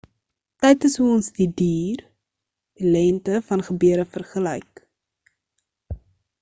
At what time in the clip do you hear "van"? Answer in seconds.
3.53-3.65